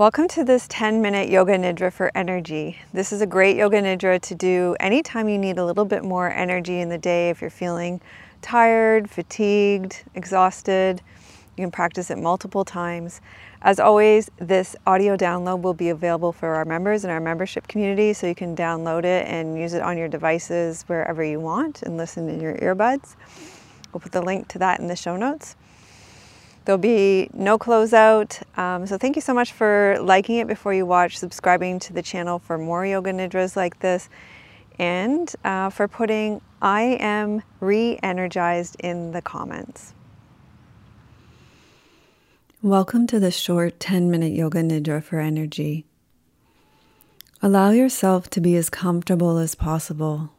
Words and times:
Welcome 0.00 0.28
to 0.28 0.44
this 0.44 0.66
10 0.70 1.02
minute 1.02 1.28
yoga 1.28 1.58
nidra 1.58 1.92
for 1.92 2.10
energy. 2.14 2.78
This 2.90 3.12
is 3.12 3.20
a 3.20 3.26
great 3.26 3.54
yoga 3.54 3.82
nidra 3.82 4.18
to 4.22 4.34
do 4.34 4.74
anytime 4.80 5.28
you 5.28 5.36
need 5.36 5.58
a 5.58 5.64
little 5.66 5.84
bit 5.84 6.02
more 6.02 6.30
energy 6.30 6.80
in 6.80 6.88
the 6.88 6.96
day. 6.96 7.28
If 7.28 7.42
you're 7.42 7.50
feeling 7.50 8.00
tired, 8.40 9.10
fatigued, 9.10 10.04
exhausted, 10.14 11.02
you 11.54 11.64
can 11.64 11.70
practice 11.70 12.10
it 12.10 12.16
multiple 12.16 12.64
times. 12.64 13.20
As 13.60 13.78
always, 13.78 14.30
this 14.38 14.74
audio 14.86 15.18
download 15.18 15.60
will 15.60 15.74
be 15.74 15.90
available 15.90 16.32
for 16.32 16.54
our 16.54 16.64
members 16.64 17.04
in 17.04 17.10
our 17.10 17.20
membership 17.20 17.68
community, 17.68 18.14
so 18.14 18.26
you 18.26 18.34
can 18.34 18.56
download 18.56 19.04
it 19.04 19.26
and 19.26 19.58
use 19.58 19.74
it 19.74 19.82
on 19.82 19.98
your 19.98 20.08
devices 20.08 20.82
wherever 20.86 21.22
you 21.22 21.40
want 21.40 21.82
and 21.82 21.98
listen 21.98 22.26
in 22.30 22.40
your 22.40 22.54
earbuds. 22.54 23.16
We'll 23.92 24.00
put 24.00 24.12
the 24.12 24.22
link 24.22 24.48
to 24.48 24.58
that 24.60 24.80
in 24.80 24.86
the 24.86 24.96
show 24.96 25.18
notes. 25.18 25.56
There'll 26.64 26.78
be 26.78 27.30
no 27.32 27.58
closeout. 27.58 28.42
Um, 28.58 28.86
so 28.86 28.98
thank 28.98 29.16
you 29.16 29.22
so 29.22 29.32
much 29.32 29.52
for 29.52 29.96
liking 30.00 30.36
it 30.36 30.46
before 30.46 30.74
you 30.74 30.84
watch, 30.84 31.18
subscribing 31.18 31.78
to 31.80 31.92
the 31.92 32.02
channel 32.02 32.38
for 32.38 32.58
more 32.58 32.84
yoga 32.84 33.12
nidras 33.12 33.56
like 33.56 33.80
this, 33.80 34.08
and 34.78 35.32
uh, 35.44 35.70
for 35.70 35.88
putting 35.88 36.40
I 36.62 36.98
am 37.00 37.42
re-energized 37.60 38.76
in 38.80 39.12
the 39.12 39.22
comments. 39.22 39.94
Welcome 42.60 43.06
to 43.06 43.18
the 43.18 43.30
short 43.30 43.80
10 43.80 44.10
minute 44.10 44.32
yoga 44.32 44.62
nidra 44.62 45.02
for 45.02 45.18
energy. 45.18 45.86
Allow 47.40 47.70
yourself 47.70 48.28
to 48.30 48.40
be 48.42 48.54
as 48.56 48.68
comfortable 48.68 49.38
as 49.38 49.54
possible. 49.54 50.34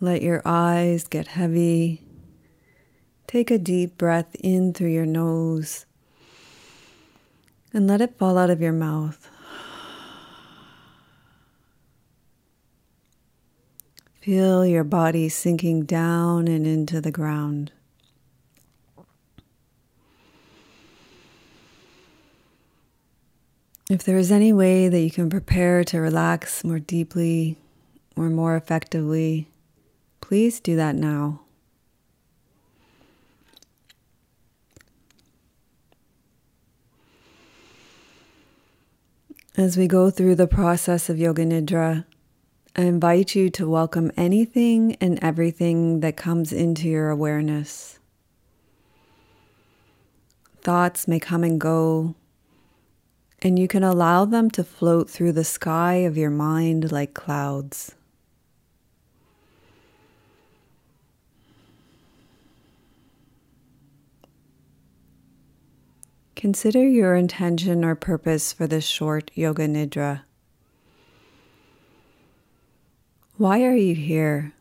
Let 0.00 0.20
your 0.20 0.42
eyes 0.44 1.08
get 1.08 1.28
heavy 1.28 2.01
Take 3.32 3.50
a 3.50 3.56
deep 3.56 3.96
breath 3.96 4.36
in 4.40 4.74
through 4.74 4.90
your 4.90 5.06
nose 5.06 5.86
and 7.72 7.86
let 7.86 8.02
it 8.02 8.18
fall 8.18 8.36
out 8.36 8.50
of 8.50 8.60
your 8.60 8.74
mouth. 8.74 9.30
Feel 14.20 14.66
your 14.66 14.84
body 14.84 15.30
sinking 15.30 15.84
down 15.84 16.46
and 16.46 16.66
into 16.66 17.00
the 17.00 17.10
ground. 17.10 17.72
If 23.88 24.04
there 24.04 24.18
is 24.18 24.30
any 24.30 24.52
way 24.52 24.90
that 24.90 25.00
you 25.00 25.10
can 25.10 25.30
prepare 25.30 25.84
to 25.84 26.00
relax 26.00 26.64
more 26.64 26.80
deeply 26.80 27.56
or 28.14 28.28
more 28.28 28.56
effectively, 28.56 29.48
please 30.20 30.60
do 30.60 30.76
that 30.76 30.94
now. 30.94 31.41
As 39.54 39.76
we 39.76 39.86
go 39.86 40.08
through 40.08 40.36
the 40.36 40.46
process 40.46 41.10
of 41.10 41.18
Yoga 41.18 41.44
Nidra, 41.44 42.06
I 42.74 42.82
invite 42.84 43.34
you 43.34 43.50
to 43.50 43.68
welcome 43.68 44.10
anything 44.16 44.96
and 44.98 45.22
everything 45.22 46.00
that 46.00 46.16
comes 46.16 46.54
into 46.54 46.88
your 46.88 47.10
awareness. 47.10 47.98
Thoughts 50.62 51.06
may 51.06 51.20
come 51.20 51.44
and 51.44 51.60
go, 51.60 52.14
and 53.42 53.58
you 53.58 53.68
can 53.68 53.84
allow 53.84 54.24
them 54.24 54.50
to 54.52 54.64
float 54.64 55.10
through 55.10 55.32
the 55.32 55.44
sky 55.44 55.96
of 55.96 56.16
your 56.16 56.30
mind 56.30 56.90
like 56.90 57.12
clouds. 57.12 57.94
Consider 66.42 66.84
your 66.84 67.14
intention 67.14 67.84
or 67.84 67.94
purpose 67.94 68.52
for 68.52 68.66
this 68.66 68.84
short 68.84 69.30
yoga 69.32 69.68
nidra. 69.68 70.22
Why 73.36 73.62
are 73.62 73.76
you 73.76 73.94
here? 73.94 74.52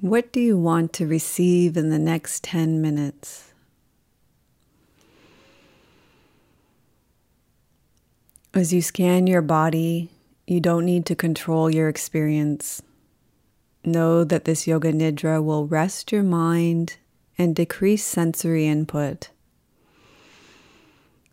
What 0.00 0.32
do 0.32 0.40
you 0.40 0.56
want 0.56 0.94
to 0.94 1.06
receive 1.06 1.76
in 1.76 1.90
the 1.90 1.98
next 1.98 2.42
10 2.44 2.80
minutes? 2.80 3.52
As 8.54 8.72
you 8.72 8.80
scan 8.80 9.26
your 9.26 9.42
body, 9.42 10.08
you 10.46 10.60
don't 10.60 10.86
need 10.86 11.04
to 11.04 11.14
control 11.14 11.68
your 11.68 11.90
experience. 11.90 12.80
Know 13.84 14.24
that 14.24 14.46
this 14.46 14.66
yoga 14.66 14.90
nidra 14.90 15.44
will 15.44 15.66
rest 15.66 16.12
your 16.12 16.22
mind 16.22 16.96
and 17.36 17.54
decrease 17.54 18.06
sensory 18.06 18.66
input. 18.66 19.28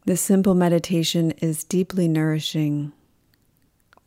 This 0.05 0.19
simple 0.19 0.53
meditation 0.53 1.31
is 1.31 1.63
deeply 1.63 2.09
nourishing. 2.09 2.91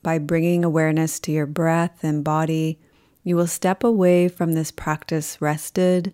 By 0.02 0.18
bringing 0.18 0.62
awareness 0.62 1.18
to 1.20 1.32
your 1.32 1.46
breath 1.46 2.04
and 2.04 2.22
body, 2.22 2.78
you 3.24 3.34
will 3.34 3.46
step 3.46 3.82
away 3.82 4.28
from 4.28 4.52
this 4.52 4.70
practice 4.70 5.40
rested, 5.40 6.12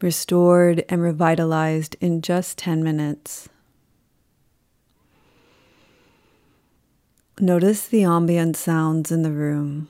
restored, 0.00 0.84
and 0.88 1.02
revitalized 1.02 1.96
in 2.00 2.22
just 2.22 2.56
10 2.58 2.84
minutes. 2.84 3.48
Notice 7.40 7.88
the 7.88 8.04
ambient 8.04 8.56
sounds 8.56 9.10
in 9.10 9.22
the 9.22 9.32
room. 9.32 9.88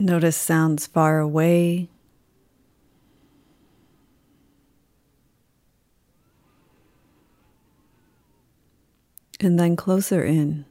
Notice 0.00 0.36
sounds 0.36 0.86
far 0.86 1.18
away. 1.18 1.88
And 9.40 9.58
then 9.58 9.74
closer 9.74 10.24
in. 10.24 10.64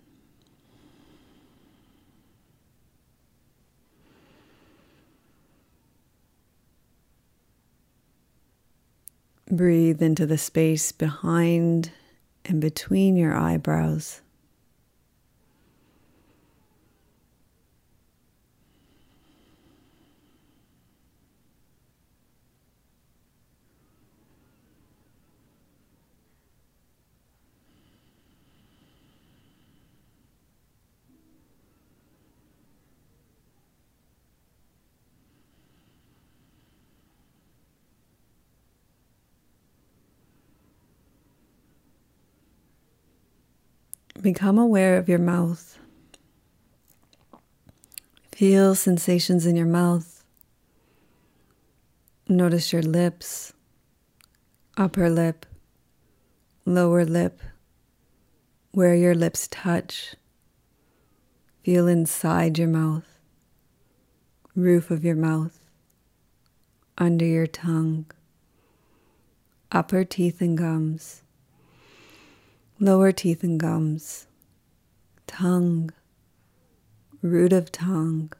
Breathe 9.49 10.01
into 10.01 10.25
the 10.25 10.37
space 10.37 10.91
behind 10.91 11.91
and 12.45 12.61
between 12.61 13.15
your 13.17 13.33
eyebrows. 13.33 14.21
Become 44.21 44.57
aware 44.57 44.97
of 44.97 45.07
your 45.07 45.19
mouth. 45.19 45.77
Feel 48.31 48.73
sensations 48.73 49.45
in 49.45 49.55
your 49.55 49.67
mouth. 49.67 50.23
Notice 52.27 52.73
your 52.73 52.81
lips, 52.81 53.53
upper 54.75 55.07
lip, 55.07 55.45
lower 56.65 57.05
lip, 57.05 57.41
where 58.71 58.95
your 58.95 59.13
lips 59.13 59.47
touch. 59.49 60.15
Feel 61.63 61.87
inside 61.87 62.57
your 62.57 62.67
mouth, 62.67 63.19
roof 64.55 64.89
of 64.89 65.05
your 65.05 65.15
mouth, 65.15 65.59
under 66.97 67.25
your 67.25 67.47
tongue, 67.47 68.05
upper 69.71 70.03
teeth 70.03 70.41
and 70.41 70.57
gums 70.57 71.21
lower 72.79 73.11
teeth 73.11 73.43
and 73.43 73.59
gums, 73.59 74.27
tongue, 75.25 75.91
root 77.21 77.51
of 77.51 77.71
tongue, 77.71 78.31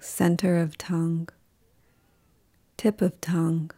center 0.00 0.58
of 0.58 0.76
tongue, 0.76 1.28
tip 2.76 3.00
of 3.00 3.18
tongue. 3.20 3.70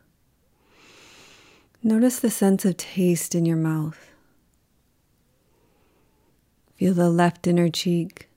Notice 1.82 2.18
the 2.18 2.30
sense 2.30 2.64
of 2.64 2.76
taste 2.76 3.34
in 3.36 3.46
your 3.46 3.56
mouth. 3.56 4.10
Feel 6.74 6.94
the 6.94 7.08
left 7.08 7.46
inner 7.46 7.68
cheek, 7.68 8.28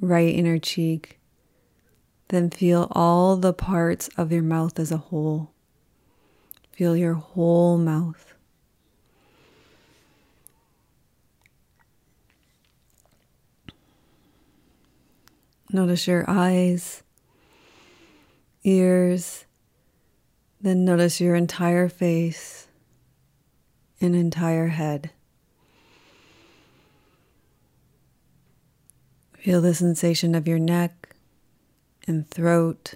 right 0.00 0.34
inner 0.34 0.58
cheek, 0.58 1.18
then 2.28 2.50
feel 2.50 2.88
all 2.90 3.36
the 3.36 3.52
parts 3.52 4.08
of 4.16 4.32
your 4.32 4.42
mouth 4.42 4.78
as 4.78 4.90
a 4.90 4.96
whole. 4.96 5.52
Feel 6.72 6.96
your 6.96 7.14
whole 7.14 7.78
mouth. 7.78 8.27
Notice 15.70 16.06
your 16.06 16.24
eyes, 16.28 17.02
ears, 18.64 19.44
then 20.60 20.84
notice 20.84 21.20
your 21.20 21.34
entire 21.34 21.88
face 21.88 22.68
and 24.00 24.16
entire 24.16 24.68
head. 24.68 25.10
Feel 29.36 29.60
the 29.60 29.74
sensation 29.74 30.34
of 30.34 30.48
your 30.48 30.58
neck 30.58 31.14
and 32.06 32.28
throat, 32.28 32.94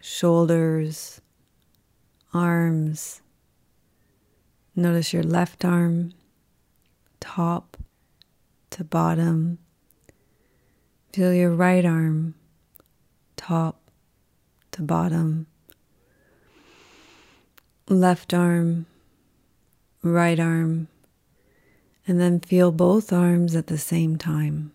shoulders, 0.00 1.20
arms. 2.32 3.22
Notice 4.74 5.12
your 5.12 5.22
left 5.22 5.64
arm, 5.64 6.12
top 7.20 7.78
to 8.70 8.84
bottom. 8.84 9.58
Feel 11.16 11.32
your 11.32 11.54
right 11.54 11.86
arm, 11.86 12.34
top 13.36 13.80
to 14.72 14.82
bottom. 14.82 15.46
Left 17.88 18.34
arm, 18.34 18.84
right 20.02 20.38
arm, 20.38 20.88
and 22.06 22.20
then 22.20 22.38
feel 22.40 22.70
both 22.70 23.14
arms 23.14 23.56
at 23.56 23.68
the 23.68 23.78
same 23.78 24.18
time. 24.18 24.72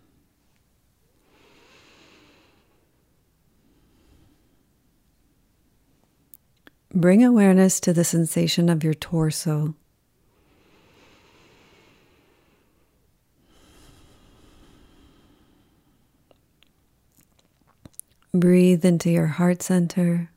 Bring 6.92 7.22
awareness 7.24 7.78
to 7.78 7.92
the 7.92 8.02
sensation 8.02 8.68
of 8.68 8.82
your 8.82 8.94
torso. 8.94 9.76
Breathe 18.34 18.84
into 18.86 19.10
your 19.10 19.26
heart 19.26 19.62
center. 19.62 20.30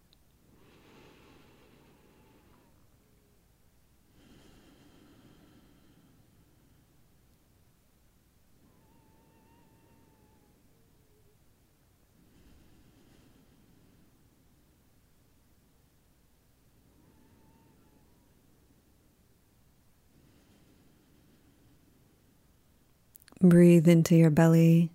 Breathe 23.42 23.88
into 23.88 24.16
your 24.16 24.30
belly. 24.32 24.95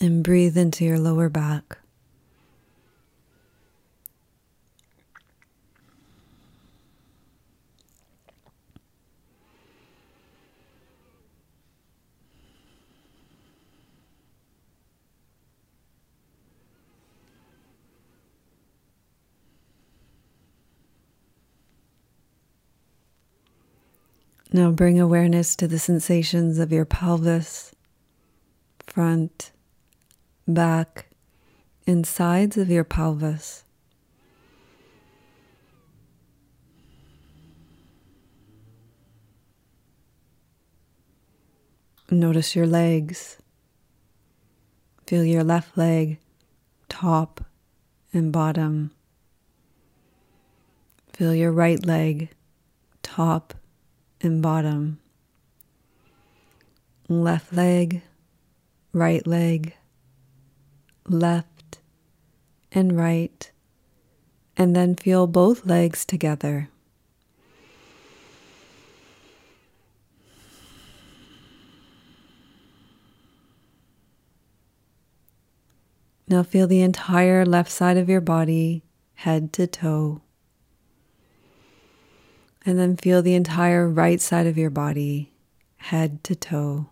And 0.00 0.22
breathe 0.22 0.56
into 0.56 0.84
your 0.84 0.98
lower 0.98 1.28
back. 1.28 1.78
Now 24.50 24.70
bring 24.70 24.98
awareness 24.98 25.54
to 25.56 25.68
the 25.68 25.78
sensations 25.78 26.58
of 26.58 26.72
your 26.72 26.86
pelvis, 26.86 27.74
front, 28.86 29.52
back, 30.48 31.06
and 31.86 32.06
sides 32.06 32.56
of 32.56 32.70
your 32.70 32.84
pelvis. 32.84 33.64
Notice 42.10 42.56
your 42.56 42.66
legs. 42.66 43.36
Feel 45.06 45.24
your 45.24 45.44
left 45.44 45.76
leg, 45.76 46.18
top 46.88 47.44
and 48.12 48.32
bottom. 48.32 48.90
Feel 51.12 51.34
your 51.34 51.52
right 51.52 51.84
leg, 51.84 52.30
top 53.02 53.52
and 54.22 54.40
bottom. 54.40 54.98
Left 57.08 57.52
leg, 57.52 58.02
right 58.92 59.26
leg, 59.26 59.74
left 61.10 61.78
and 62.72 62.96
right, 62.96 63.50
and 64.56 64.74
then 64.74 64.94
feel 64.94 65.26
both 65.26 65.66
legs 65.66 66.04
together. 66.04 66.68
Now 76.30 76.42
feel 76.42 76.66
the 76.66 76.82
entire 76.82 77.46
left 77.46 77.70
side 77.70 77.96
of 77.96 78.08
your 78.08 78.20
body, 78.20 78.82
head 79.14 79.52
to 79.54 79.66
toe. 79.66 80.20
And 82.66 82.78
then 82.78 82.96
feel 82.96 83.22
the 83.22 83.34
entire 83.34 83.88
right 83.88 84.20
side 84.20 84.46
of 84.46 84.58
your 84.58 84.68
body, 84.68 85.32
head 85.78 86.22
to 86.24 86.34
toe. 86.34 86.90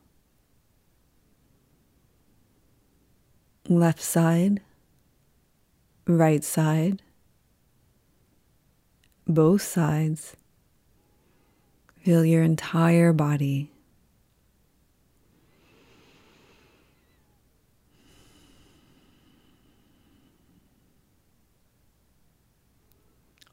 Left 3.69 4.01
side, 4.01 4.61
right 6.07 6.45
side, 6.45 7.03
both 9.27 9.63
sides. 9.63 10.37
Feel 12.03 12.25
your 12.25 12.43
entire 12.43 13.13
body. 13.13 13.71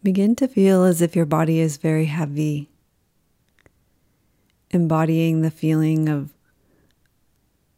Begin 0.03 0.35
to 0.35 0.47
feel 0.49 0.83
as 0.83 1.01
if 1.01 1.15
your 1.15 1.25
body 1.25 1.59
is 1.59 1.77
very 1.77 2.05
heavy, 2.05 2.69
embodying 4.69 5.41
the 5.41 5.49
feeling 5.49 6.09
of 6.09 6.33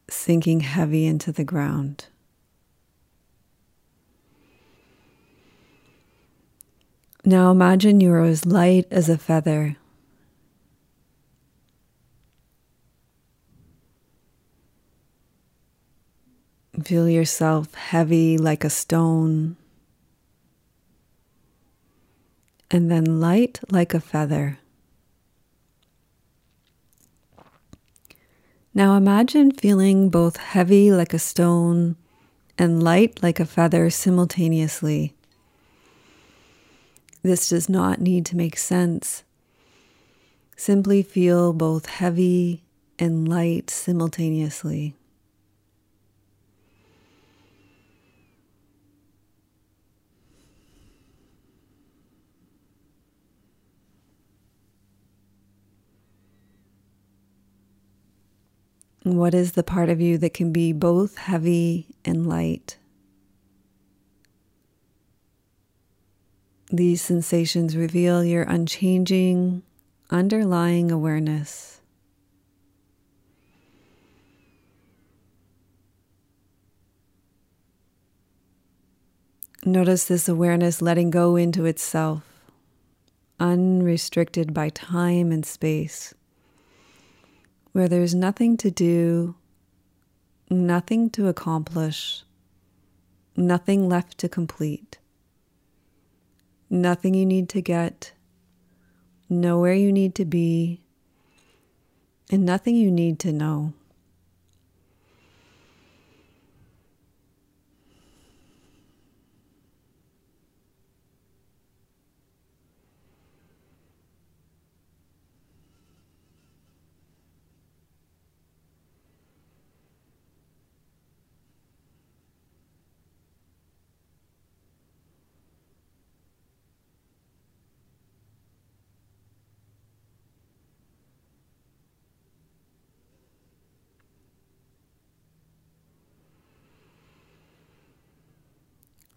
sinking 0.09 0.61
heavy 0.61 1.05
into 1.05 1.31
the 1.31 1.43
ground. 1.43 2.07
Now 7.27 7.49
imagine 7.49 8.01
you're 8.01 8.21
as 8.21 8.45
light 8.45 8.85
as 8.91 9.09
a 9.09 9.17
feather. 9.17 9.77
Feel 16.83 17.09
yourself 17.09 17.73
heavy 17.73 18.37
like 18.37 18.63
a 18.63 18.69
stone, 18.69 19.57
and 22.69 22.91
then 22.91 23.19
light 23.19 23.59
like 23.71 23.95
a 23.95 23.99
feather. 23.99 24.59
Now 28.71 28.97
imagine 28.97 29.49
feeling 29.49 30.09
both 30.09 30.37
heavy 30.37 30.91
like 30.91 31.13
a 31.13 31.17
stone 31.17 31.95
and 32.55 32.83
light 32.83 33.23
like 33.23 33.39
a 33.39 33.45
feather 33.45 33.89
simultaneously. 33.89 35.14
This 37.25 37.49
does 37.49 37.67
not 37.67 37.99
need 37.99 38.23
to 38.27 38.37
make 38.37 38.55
sense. 38.55 39.23
Simply 40.55 41.01
feel 41.01 41.53
both 41.53 41.87
heavy 41.87 42.61
and 42.99 43.27
light 43.27 43.71
simultaneously. 43.71 44.93
What 59.01 59.33
is 59.33 59.53
the 59.53 59.63
part 59.63 59.89
of 59.89 59.99
you 59.99 60.19
that 60.19 60.35
can 60.35 60.51
be 60.51 60.73
both 60.73 61.17
heavy 61.17 61.87
and 62.05 62.27
light? 62.27 62.77
These 66.71 67.01
sensations 67.01 67.77
reveal 67.77 68.23
your 68.23 68.43
unchanging, 68.43 69.61
underlying 70.09 70.91
awareness. 70.91 71.79
Notice 79.63 80.05
this 80.05 80.27
awareness 80.27 80.81
letting 80.81 81.09
go 81.09 81.35
into 81.35 81.65
itself, 81.65 82.23
unrestricted 83.39 84.53
by 84.53 84.69
time 84.69 85.31
and 85.31 85.43
space, 85.43 86.13
where 87.71 87.87
there's 87.87 88.13
nothing 88.13 88.57
to 88.57 88.69
do, 88.69 89.35
nothing 90.51 91.09
to 91.11 91.27
accomplish, 91.27 92.23
nothing 93.35 93.89
left 93.89 94.19
to 94.19 94.29
complete, 94.29 94.99
nothing 96.69 97.13
you 97.13 97.25
need 97.25 97.49
to 97.49 97.61
get, 97.61 98.13
nowhere 99.29 99.73
you 99.73 99.91
need 99.91 100.15
to 100.15 100.25
be, 100.25 100.81
and 102.31 102.45
nothing 102.45 102.75
you 102.75 102.91
need 102.91 103.19
to 103.19 103.31
know. 103.31 103.73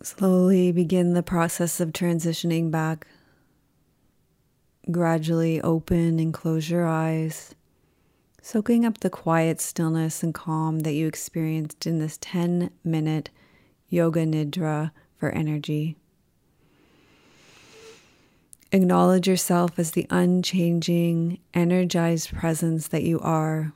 Slowly 0.00 0.70
begin 0.70 1.14
the 1.14 1.24
process 1.24 1.80
of 1.80 1.92
transitioning 1.92 2.70
back. 2.70 3.08
Gradually 4.88 5.60
open 5.60 6.20
and 6.20 6.32
close 6.32 6.70
your 6.70 6.86
eyes, 6.86 7.56
soaking 8.40 8.86
up 8.86 8.98
the 8.98 9.10
quiet 9.10 9.60
stillness 9.60 10.22
and 10.22 10.32
calm 10.32 10.80
that 10.80 10.92
you 10.92 11.08
experienced 11.08 11.84
in 11.84 11.98
this 11.98 12.16
10 12.20 12.70
minute 12.84 13.30
yoga 13.88 14.24
nidra 14.24 14.92
for 15.16 15.30
energy. 15.30 15.96
Acknowledge 18.70 19.26
yourself 19.26 19.80
as 19.80 19.90
the 19.90 20.06
unchanging, 20.10 21.40
energized 21.54 22.32
presence 22.32 22.86
that 22.88 23.02
you 23.02 23.18
are, 23.18 23.72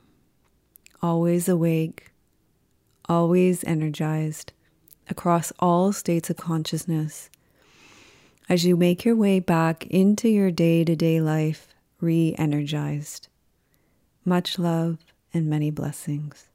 always 1.01 1.49
awake, 1.49 2.11
always 3.09 3.65
energized 3.65 4.53
across 5.09 5.51
all 5.59 5.91
states 5.91 6.29
of 6.29 6.37
consciousness 6.37 7.29
as 8.49 8.65
you 8.65 8.75
make 8.75 9.05
your 9.05 9.15
way 9.15 9.39
back 9.39 9.85
into 9.87 10.29
your 10.29 10.51
day 10.51 10.83
to 10.83 10.95
day 10.95 11.21
life 11.21 11.73
re 12.01 12.35
energized. 12.37 13.27
Much 14.25 14.59
love 14.59 14.97
and 15.33 15.47
many 15.49 15.71
blessings. 15.71 16.49